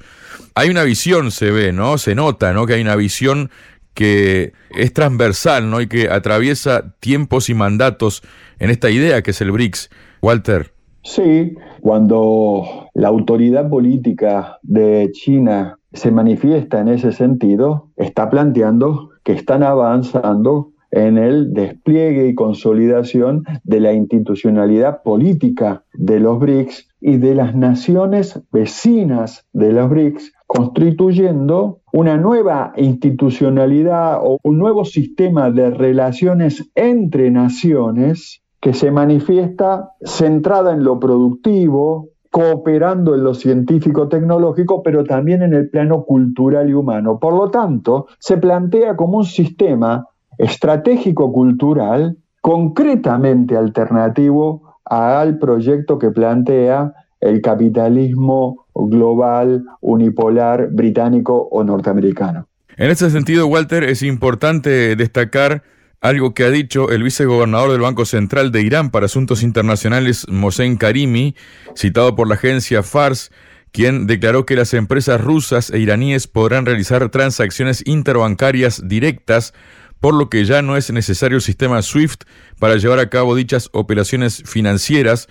Hay 0.56 0.70
una 0.70 0.84
visión, 0.84 1.32
se 1.32 1.52
ve, 1.52 1.72
¿no? 1.72 1.98
Se 1.98 2.16
nota, 2.16 2.54
¿no? 2.54 2.66
Que 2.66 2.74
hay 2.74 2.82
una 2.82 2.96
visión 2.96 3.50
que 3.94 4.54
es 4.76 4.94
transversal, 4.94 5.70
¿no? 5.70 5.82
Y 5.82 5.88
que 5.88 6.10
atraviesa 6.10 6.96
tiempos 7.00 7.50
y 7.50 7.54
mandatos 7.54 8.24
en 8.60 8.70
esta 8.70 8.90
idea 8.90 9.22
que 9.22 9.32
es 9.32 9.42
el 9.42 9.52
BRICS. 9.52 9.90
Walter. 10.22 10.74
Sí, 11.04 11.56
cuando 11.82 12.90
la 12.94 13.08
autoridad 13.08 13.70
política 13.70 14.58
de 14.62 15.10
China 15.14 15.78
se 15.94 16.12
manifiesta 16.12 16.82
en 16.82 16.90
ese 16.90 17.12
sentido, 17.12 17.90
está 17.96 18.30
planteando 18.30 19.12
que 19.24 19.34
están 19.34 19.64
avanzando 19.64 20.72
en 20.92 21.18
el 21.18 21.54
despliegue 21.54 22.28
y 22.28 22.36
consolidación 22.36 23.44
de 23.64 23.80
la 23.80 23.94
institucionalidad 23.94 25.04
política 25.04 25.84
de 25.94 26.20
los 26.20 26.40
BRICS 26.40 26.88
y 27.02 27.18
de 27.18 27.36
las 27.36 27.56
naciones 27.56 28.42
vecinas 28.52 29.46
de 29.54 29.72
los 29.72 29.90
BRICS, 29.90 30.34
constituyendo 30.48 31.82
una 31.94 32.18
nueva 32.18 32.74
institucionalidad 32.76 34.20
o 34.22 34.40
un 34.44 34.58
nuevo 34.58 34.84
sistema 34.86 35.52
de 35.52 35.70
relaciones 35.70 36.70
entre 36.76 37.32
naciones 37.32 38.42
que 38.60 38.74
se 38.74 38.92
manifiesta 38.92 39.92
centrada 40.02 40.74
en 40.74 40.84
lo 40.84 41.00
productivo, 41.00 42.10
cooperando 42.32 43.16
en 43.16 43.24
lo 43.24 43.34
científico-tecnológico, 43.34 44.84
pero 44.84 45.04
también 45.04 45.42
en 45.42 45.54
el 45.54 45.70
plano 45.70 46.04
cultural 46.04 46.70
y 46.70 46.74
humano. 46.74 47.20
Por 47.20 47.34
lo 47.34 47.50
tanto, 47.50 48.08
se 48.20 48.38
plantea 48.38 48.96
como 48.96 49.20
un 49.20 49.26
sistema 49.26 50.06
estratégico-cultural 50.40 52.18
concretamente 52.42 53.56
alternativo 53.56 54.80
al 54.86 55.38
proyecto 55.38 56.00
que 56.00 56.10
plantea 56.10 56.94
el 57.20 57.42
capitalismo 57.42 58.66
global, 58.74 59.66
unipolar, 59.82 60.70
británico 60.72 61.50
o 61.52 61.64
norteamericano. 61.64 62.48
En 62.78 62.90
ese 62.90 63.10
sentido, 63.10 63.46
Walter, 63.46 63.84
es 63.84 64.02
importante 64.02 64.96
destacar 64.96 65.64
algo 66.00 66.34
que 66.34 66.46
ha 66.46 66.50
dicho 66.50 66.90
el 66.92 67.04
vicegobernador 67.04 67.72
del 67.72 67.82
Banco 67.82 68.06
Central 68.06 68.54
de 68.54 68.62
Irán 68.62 68.90
para 68.90 69.08
Asuntos 69.08 69.44
Internacionales, 69.44 70.26
Mohsen 70.30 70.78
Karimi, 70.78 71.36
citado 71.76 72.16
por 72.16 72.30
la 72.30 72.36
agencia 72.36 72.84
FARS, 72.84 73.32
quien 73.74 74.08
declaró 74.08 74.46
que 74.46 74.56
las 74.56 74.74
empresas 74.74 75.20
rusas 75.20 75.70
e 75.72 75.80
iraníes 75.80 76.28
podrán 76.28 76.66
realizar 76.66 77.10
transacciones 77.10 77.86
interbancarias 77.86 78.88
directas 78.88 79.54
por 80.00 80.14
lo 80.14 80.30
que 80.30 80.46
ya 80.46 80.62
no 80.62 80.78
es 80.78 80.92
necesario 80.92 81.38
el 81.38 81.42
sistema 81.42 81.82
SWIFT 81.82 82.24
para 82.60 82.78
llevar 82.78 83.00
a 83.00 83.10
cabo 83.10 83.36
dichas 83.36 83.70
operaciones 83.74 84.44
financieras. 84.46 85.28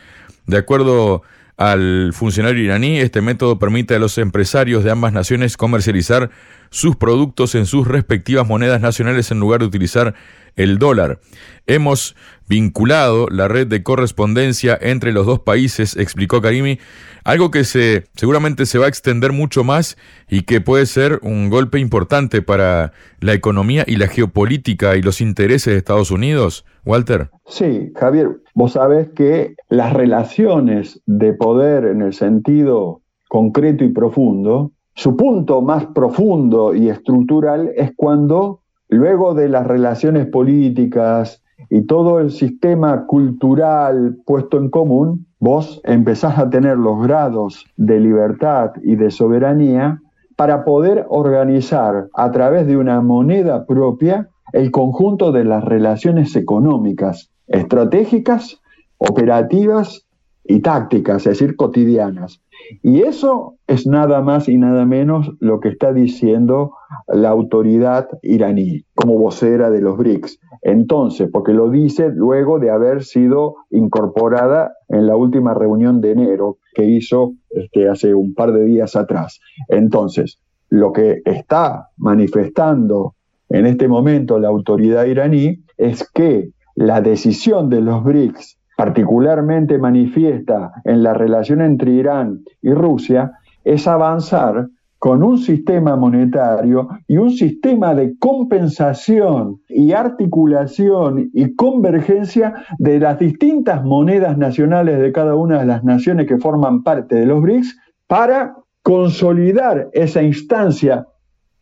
De 0.46 0.58
acuerdo 0.58 1.22
al 1.58 2.12
funcionario 2.14 2.62
iraní, 2.62 2.98
este 2.98 3.20
método 3.20 3.58
permite 3.58 3.96
a 3.96 3.98
los 3.98 4.16
empresarios 4.16 4.84
de 4.84 4.92
ambas 4.92 5.12
naciones 5.12 5.56
comercializar 5.56 6.30
sus 6.70 6.94
productos 6.94 7.56
en 7.56 7.66
sus 7.66 7.88
respectivas 7.88 8.46
monedas 8.46 8.80
nacionales 8.80 9.32
en 9.32 9.40
lugar 9.40 9.60
de 9.60 9.66
utilizar 9.66 10.14
el 10.54 10.78
dólar. 10.78 11.18
Hemos 11.66 12.14
vinculado 12.48 13.28
la 13.28 13.48
red 13.48 13.66
de 13.66 13.82
correspondencia 13.82 14.78
entre 14.80 15.12
los 15.12 15.26
dos 15.26 15.40
países, 15.40 15.96
explicó 15.96 16.40
Karimi, 16.40 16.78
algo 17.24 17.50
que 17.50 17.64
se 17.64 18.04
seguramente 18.14 18.64
se 18.64 18.78
va 18.78 18.86
a 18.86 18.88
extender 18.88 19.32
mucho 19.32 19.64
más 19.64 19.98
y 20.28 20.42
que 20.42 20.60
puede 20.60 20.86
ser 20.86 21.18
un 21.22 21.50
golpe 21.50 21.78
importante 21.78 22.40
para 22.40 22.92
la 23.20 23.34
economía 23.34 23.84
y 23.86 23.96
la 23.96 24.08
geopolítica 24.08 24.96
y 24.96 25.02
los 25.02 25.20
intereses 25.20 25.72
de 25.72 25.78
Estados 25.78 26.10
Unidos. 26.10 26.64
Walter. 26.88 27.28
Sí, 27.46 27.92
Javier, 27.96 28.40
vos 28.54 28.72
sabés 28.72 29.08
que 29.14 29.56
las 29.68 29.92
relaciones 29.92 31.02
de 31.04 31.34
poder 31.34 31.47
en 31.56 32.02
el 32.02 32.12
sentido 32.12 33.00
concreto 33.28 33.82
y 33.82 33.88
profundo, 33.88 34.72
su 34.94 35.16
punto 35.16 35.62
más 35.62 35.86
profundo 35.86 36.74
y 36.74 36.90
estructural 36.90 37.70
es 37.74 37.92
cuando 37.96 38.60
luego 38.88 39.34
de 39.34 39.48
las 39.48 39.66
relaciones 39.66 40.26
políticas 40.26 41.42
y 41.70 41.82
todo 41.82 42.20
el 42.20 42.30
sistema 42.30 43.06
cultural 43.06 44.18
puesto 44.26 44.58
en 44.58 44.68
común, 44.68 45.26
vos 45.40 45.80
empezás 45.84 46.38
a 46.38 46.50
tener 46.50 46.76
los 46.76 47.02
grados 47.02 47.64
de 47.76 47.98
libertad 47.98 48.72
y 48.82 48.96
de 48.96 49.10
soberanía 49.10 50.02
para 50.36 50.64
poder 50.64 51.06
organizar 51.08 52.08
a 52.14 52.30
través 52.30 52.66
de 52.66 52.76
una 52.76 53.00
moneda 53.00 53.64
propia 53.64 54.28
el 54.52 54.70
conjunto 54.70 55.32
de 55.32 55.44
las 55.44 55.64
relaciones 55.64 56.36
económicas, 56.36 57.30
estratégicas, 57.46 58.60
operativas 58.98 60.07
y 60.48 60.60
tácticas, 60.60 61.26
es 61.26 61.38
decir, 61.38 61.56
cotidianas. 61.56 62.42
Y 62.82 63.02
eso 63.02 63.56
es 63.66 63.86
nada 63.86 64.22
más 64.22 64.48
y 64.48 64.56
nada 64.56 64.86
menos 64.86 65.30
lo 65.40 65.60
que 65.60 65.68
está 65.68 65.92
diciendo 65.92 66.72
la 67.06 67.28
autoridad 67.28 68.08
iraní 68.22 68.84
como 68.94 69.18
vocera 69.18 69.70
de 69.70 69.82
los 69.82 69.98
BRICS. 69.98 70.40
Entonces, 70.62 71.28
porque 71.30 71.52
lo 71.52 71.70
dice 71.70 72.10
luego 72.12 72.58
de 72.58 72.70
haber 72.70 73.04
sido 73.04 73.56
incorporada 73.70 74.72
en 74.88 75.06
la 75.06 75.16
última 75.16 75.52
reunión 75.54 76.00
de 76.00 76.12
enero 76.12 76.58
que 76.74 76.84
hizo 76.84 77.34
este, 77.50 77.88
hace 77.88 78.14
un 78.14 78.34
par 78.34 78.52
de 78.52 78.64
días 78.64 78.96
atrás. 78.96 79.40
Entonces, 79.68 80.40
lo 80.70 80.92
que 80.92 81.20
está 81.26 81.90
manifestando 81.98 83.14
en 83.50 83.66
este 83.66 83.86
momento 83.86 84.38
la 84.38 84.48
autoridad 84.48 85.04
iraní 85.04 85.62
es 85.76 86.08
que 86.10 86.50
la 86.74 87.02
decisión 87.02 87.68
de 87.68 87.82
los 87.82 88.02
BRICS 88.02 88.58
particularmente 88.78 89.76
manifiesta 89.76 90.70
en 90.85 91.02
la 91.02 91.12
relación 91.12 91.62
entre 91.62 91.90
Irán 91.90 92.44
y 92.62 92.70
Rusia, 92.70 93.32
es 93.64 93.88
avanzar 93.88 94.68
con 95.00 95.25
un 95.25 95.37
sistema 95.38 95.97
monetario 95.97 96.88
y 97.08 97.16
un 97.16 97.30
sistema 97.30 97.97
de 97.97 98.16
compensación 98.20 99.61
y 99.68 99.90
articulación 99.90 101.28
y 101.35 101.56
convergencia 101.56 102.54
de 102.78 103.00
las 103.00 103.18
distintas 103.18 103.82
monedas 103.85 104.38
nacionales 104.38 105.00
de 105.00 105.11
cada 105.11 105.35
una 105.35 105.58
de 105.58 105.66
las 105.66 105.82
naciones 105.82 106.28
que 106.28 106.38
forman 106.38 106.85
parte 106.85 107.16
de 107.16 107.26
los 107.26 107.42
BRICS 107.42 107.76
para 108.06 108.54
consolidar 108.85 109.88
esa 109.92 110.23
instancia 110.23 111.04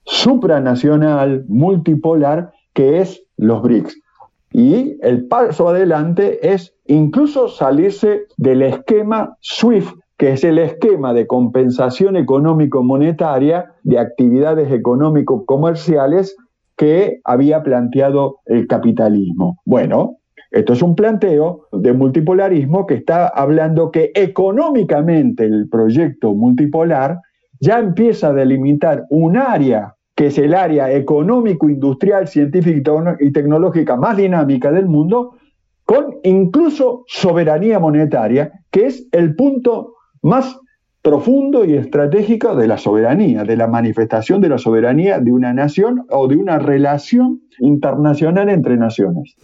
supranacional, 0.05 1.47
multipolar, 1.49 2.53
que 2.75 3.01
es 3.01 3.23
los 3.39 3.63
BRICS. 3.63 4.03
Y 4.59 4.97
el 5.03 5.29
paso 5.29 5.69
adelante 5.69 6.55
es 6.55 6.75
incluso 6.87 7.47
salirse 7.49 8.23
del 8.39 8.63
esquema 8.63 9.37
SWIFT 9.43 9.95
que 10.17 10.33
es 10.33 10.45
el 10.45 10.59
esquema 10.59 11.13
de 11.13 11.27
compensación 11.27 12.17
económico-monetaria 12.17 13.75
de 13.83 13.99
actividades 13.99 14.73
económico-comerciales 14.73 16.35
que 16.75 17.21
había 17.25 17.63
planteado 17.63 18.39
el 18.47 18.67
capitalismo. 18.67 19.59
Bueno, 19.67 20.21
esto 20.51 20.73
es 20.73 20.81
un 20.81 20.95
planteo 20.95 21.69
de 21.73 21.93
multipolarismo 21.93 22.87
que 22.87 22.95
está 22.95 23.29
hablando 23.29 23.91
que 23.91 24.11
económicamente 24.15 25.45
el 25.45 25.69
proyecto 25.69 26.33
multipolar 26.33 27.19
ya 27.61 27.79
empieza 27.79 28.29
a 28.29 28.33
delimitar 28.33 29.05
un 29.11 29.37
área 29.37 29.96
que 30.17 30.29
es 30.29 30.39
el 30.39 30.55
área 30.55 30.91
económico, 30.91 31.69
industrial, 31.69 32.27
científica 32.27 33.17
y 33.21 33.31
tecnológica 33.31 33.97
más 33.97 34.17
dinámica 34.17 34.73
del 34.73 34.87
mundo, 34.87 35.37
con 35.85 36.17
incluso 36.25 37.05
soberanía 37.07 37.79
monetaria, 37.79 38.65
que 38.71 38.87
es 38.87 39.07
el 39.13 39.37
punto 39.37 39.95
más 40.23 40.59
profundo 41.03 41.65
y 41.65 41.75
estratégico 41.75 42.57
de 42.57 42.67
la 42.67 42.79
soberanía, 42.79 43.45
de 43.45 43.57
la 43.57 43.69
manifestación 43.69 44.41
de 44.41 44.49
la 44.49 44.59
soberanía 44.59 45.21
de 45.21 45.31
una 45.31 45.53
nación 45.53 46.05
o 46.11 46.27
de 46.27 46.37
una 46.37 46.59
relación 46.59 47.43
internacional 47.61 48.49
entre 48.49 48.77
naciones. 48.77 49.37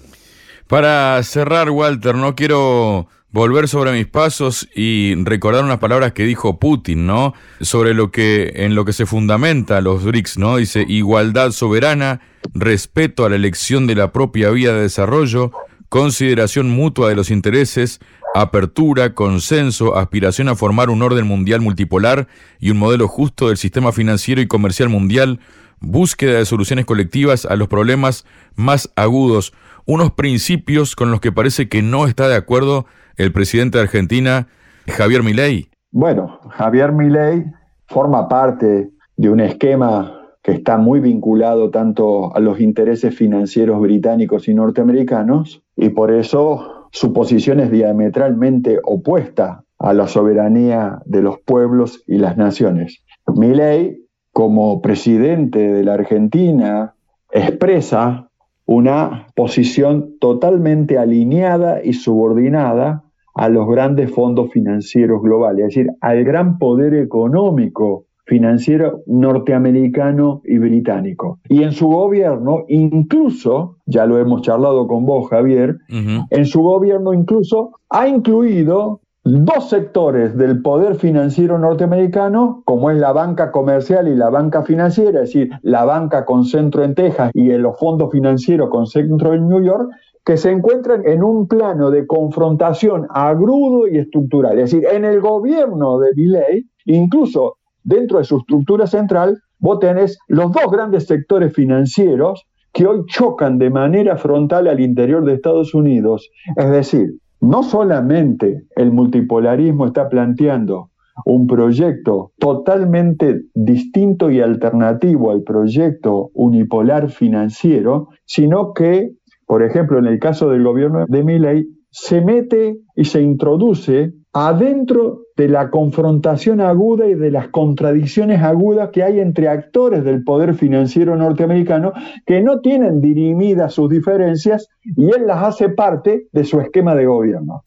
Para 0.66 1.22
cerrar, 1.22 1.70
Walter, 1.70 2.14
no 2.14 2.34
quiero 2.34 3.06
volver 3.32 3.66
sobre 3.66 3.92
mis 3.92 4.06
pasos 4.06 4.68
y 4.74 5.14
recordar 5.24 5.64
unas 5.64 5.78
palabras 5.78 6.12
que 6.12 6.24
dijo 6.24 6.58
Putin, 6.58 7.06
¿no? 7.06 7.32
Sobre 7.60 7.94
lo 7.94 8.10
que 8.10 8.52
en 8.56 8.74
lo 8.74 8.84
que 8.84 8.92
se 8.92 9.06
fundamenta 9.06 9.80
los 9.80 10.04
BRICS, 10.04 10.38
¿no? 10.38 10.56
Dice 10.58 10.84
igualdad 10.86 11.50
soberana, 11.50 12.20
respeto 12.54 13.24
a 13.24 13.30
la 13.30 13.36
elección 13.36 13.86
de 13.86 13.94
la 13.94 14.12
propia 14.12 14.50
vía 14.50 14.72
de 14.72 14.82
desarrollo, 14.82 15.50
consideración 15.88 16.70
mutua 16.70 17.08
de 17.08 17.16
los 17.16 17.30
intereses, 17.30 18.00
apertura, 18.34 19.14
consenso, 19.14 19.96
aspiración 19.96 20.48
a 20.48 20.54
formar 20.54 20.90
un 20.90 21.02
orden 21.02 21.26
mundial 21.26 21.60
multipolar 21.62 22.28
y 22.60 22.70
un 22.70 22.78
modelo 22.78 23.08
justo 23.08 23.48
del 23.48 23.56
sistema 23.56 23.92
financiero 23.92 24.42
y 24.42 24.46
comercial 24.46 24.90
mundial, 24.90 25.40
búsqueda 25.80 26.38
de 26.38 26.46
soluciones 26.46 26.84
colectivas 26.84 27.46
a 27.46 27.56
los 27.56 27.68
problemas 27.68 28.24
más 28.54 28.90
agudos, 28.94 29.52
unos 29.84 30.12
principios 30.12 30.94
con 30.94 31.10
los 31.10 31.20
que 31.20 31.32
parece 31.32 31.68
que 31.68 31.82
no 31.82 32.06
está 32.06 32.28
de 32.28 32.36
acuerdo 32.36 32.86
el 33.22 33.32
presidente 33.32 33.78
de 33.78 33.84
Argentina, 33.84 34.48
Javier 34.86 35.22
Milei. 35.22 35.68
Bueno, 35.90 36.40
Javier 36.50 36.92
Milei 36.92 37.44
forma 37.86 38.28
parte 38.28 38.90
de 39.16 39.30
un 39.30 39.40
esquema 39.40 40.18
que 40.42 40.52
está 40.52 40.76
muy 40.76 41.00
vinculado 41.00 41.70
tanto 41.70 42.34
a 42.34 42.40
los 42.40 42.60
intereses 42.60 43.14
financieros 43.14 43.80
británicos 43.80 44.48
y 44.48 44.54
norteamericanos, 44.54 45.62
y 45.76 45.90
por 45.90 46.10
eso 46.10 46.88
su 46.90 47.12
posición 47.12 47.60
es 47.60 47.70
diametralmente 47.70 48.80
opuesta 48.82 49.64
a 49.78 49.92
la 49.92 50.08
soberanía 50.08 51.00
de 51.04 51.22
los 51.22 51.38
pueblos 51.40 52.02
y 52.06 52.18
las 52.18 52.36
naciones. 52.36 53.04
Milei, 53.26 54.04
como 54.32 54.82
presidente 54.82 55.72
de 55.72 55.84
la 55.84 55.94
Argentina, 55.94 56.94
expresa 57.30 58.28
una 58.66 59.26
posición 59.34 60.18
totalmente 60.18 60.98
alineada 60.98 61.82
y 61.84 61.92
subordinada 61.94 63.01
a 63.34 63.48
los 63.48 63.68
grandes 63.68 64.10
fondos 64.10 64.50
financieros 64.50 65.22
globales, 65.22 65.66
es 65.68 65.74
decir, 65.74 65.90
al 66.00 66.24
gran 66.24 66.58
poder 66.58 66.94
económico 66.94 68.06
financiero 68.24 69.02
norteamericano 69.06 70.42
y 70.44 70.58
británico. 70.58 71.40
Y 71.48 71.62
en 71.64 71.72
su 71.72 71.88
gobierno, 71.88 72.64
incluso, 72.68 73.78
ya 73.86 74.06
lo 74.06 74.18
hemos 74.18 74.42
charlado 74.42 74.86
con 74.86 75.04
vos, 75.04 75.28
Javier, 75.28 75.78
en 75.88 76.46
su 76.46 76.62
gobierno 76.62 77.12
incluso 77.12 77.72
ha 77.90 78.08
incluido 78.08 79.00
dos 79.24 79.68
sectores 79.68 80.36
del 80.36 80.62
poder 80.62 80.96
financiero 80.96 81.58
norteamericano, 81.58 82.62
como 82.64 82.90
es 82.90 82.98
la 82.98 83.12
banca 83.12 83.52
comercial 83.52 84.08
y 84.08 84.16
la 84.16 84.30
banca 84.30 84.62
financiera, 84.62 85.22
es 85.22 85.32
decir, 85.32 85.50
la 85.62 85.84
banca 85.84 86.24
con 86.24 86.44
centro 86.44 86.82
en 86.82 86.94
Texas 86.94 87.30
y 87.34 87.48
los 87.52 87.78
fondos 87.78 88.10
financieros 88.10 88.68
con 88.70 88.86
centro 88.86 89.34
en 89.34 89.48
New 89.48 89.62
York, 89.62 89.90
que 90.24 90.36
se 90.36 90.50
encuentran 90.50 91.06
en 91.06 91.22
un 91.22 91.48
plano 91.48 91.90
de 91.90 92.06
confrontación 92.06 93.06
agrudo 93.10 93.88
y 93.88 93.98
estructural. 93.98 94.58
Es 94.58 94.70
decir, 94.70 94.86
en 94.90 95.04
el 95.04 95.20
gobierno 95.20 95.98
de 95.98 96.10
Milley, 96.14 96.66
incluso 96.84 97.56
dentro 97.82 98.18
de 98.18 98.24
su 98.24 98.38
estructura 98.38 98.86
central, 98.86 99.38
vos 99.58 99.80
tenés 99.80 100.18
los 100.28 100.52
dos 100.52 100.70
grandes 100.70 101.06
sectores 101.06 101.52
financieros 101.52 102.46
que 102.72 102.86
hoy 102.86 103.04
chocan 103.06 103.58
de 103.58 103.70
manera 103.70 104.16
frontal 104.16 104.66
al 104.68 104.80
interior 104.80 105.24
de 105.24 105.34
Estados 105.34 105.74
Unidos. 105.74 106.30
Es 106.56 106.70
decir, 106.70 107.14
no 107.40 107.62
solamente 107.62 108.64
el 108.76 108.92
multipolarismo 108.92 109.86
está 109.86 110.08
planteando 110.08 110.90
un 111.26 111.46
proyecto 111.46 112.32
totalmente 112.38 113.42
distinto 113.54 114.30
y 114.30 114.40
alternativo 114.40 115.30
al 115.30 115.42
proyecto 115.42 116.30
unipolar 116.34 117.10
financiero, 117.10 118.08
sino 118.24 118.72
que, 118.72 119.12
por 119.52 119.62
ejemplo, 119.62 119.98
en 119.98 120.06
el 120.06 120.18
caso 120.18 120.48
del 120.48 120.64
gobierno 120.64 121.04
de 121.06 121.22
Milley, 121.22 121.66
se 121.90 122.22
mete 122.22 122.78
y 122.96 123.04
se 123.04 123.20
introduce 123.20 124.14
adentro 124.32 125.24
de 125.36 125.46
la 125.46 125.68
confrontación 125.68 126.62
aguda 126.62 127.06
y 127.06 127.12
de 127.12 127.30
las 127.30 127.48
contradicciones 127.48 128.40
agudas 128.40 128.88
que 128.94 129.02
hay 129.02 129.20
entre 129.20 129.48
actores 129.48 130.04
del 130.04 130.24
poder 130.24 130.54
financiero 130.54 131.16
norteamericano 131.16 131.92
que 132.24 132.40
no 132.40 132.60
tienen 132.60 133.02
dirimidas 133.02 133.74
sus 133.74 133.90
diferencias 133.90 134.68
y 134.84 135.10
él 135.10 135.26
las 135.26 135.44
hace 135.44 135.68
parte 135.68 136.28
de 136.32 136.44
su 136.44 136.58
esquema 136.58 136.94
de 136.94 137.04
gobierno. 137.04 137.62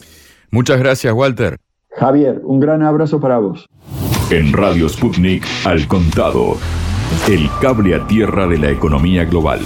Muchas 0.50 0.80
gracias, 0.80 1.14
Walter. 1.14 1.58
Javier, 1.92 2.42
un 2.44 2.60
gran 2.60 2.82
abrazo 2.82 3.20
para 3.20 3.38
vos. 3.38 3.68
En 4.32 4.54
Radio 4.54 4.90
Sputnik, 4.90 5.46
al 5.68 5.88
contado, 5.88 6.56
el 7.30 7.48
cable 7.62 7.94
a 7.94 8.08
tierra 8.08 8.48
de 8.48 8.58
la 8.58 8.72
economía 8.72 9.24
global. 9.26 9.60